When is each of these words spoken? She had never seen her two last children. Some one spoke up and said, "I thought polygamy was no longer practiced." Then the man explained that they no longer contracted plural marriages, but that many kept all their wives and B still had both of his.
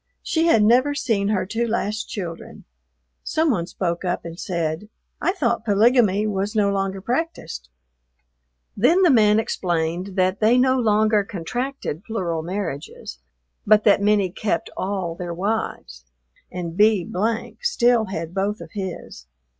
She 0.23 0.47
had 0.47 0.63
never 0.63 0.95
seen 0.95 1.27
her 1.27 1.45
two 1.45 1.67
last 1.67 2.05
children. 2.09 2.63
Some 3.23 3.51
one 3.51 3.67
spoke 3.67 4.03
up 4.03 4.25
and 4.25 4.39
said, 4.39 4.89
"I 5.21 5.31
thought 5.31 5.63
polygamy 5.63 6.25
was 6.25 6.55
no 6.55 6.71
longer 6.71 6.99
practiced." 7.01 7.69
Then 8.75 9.03
the 9.03 9.11
man 9.11 9.39
explained 9.39 10.15
that 10.15 10.39
they 10.39 10.57
no 10.57 10.79
longer 10.79 11.23
contracted 11.23 12.03
plural 12.03 12.41
marriages, 12.41 13.19
but 13.67 13.83
that 13.83 14.01
many 14.01 14.31
kept 14.31 14.71
all 14.75 15.13
their 15.13 15.35
wives 15.35 16.03
and 16.51 16.75
B 16.75 17.07
still 17.61 18.05
had 18.05 18.33
both 18.33 18.59
of 18.59 18.71
his. 18.71 19.27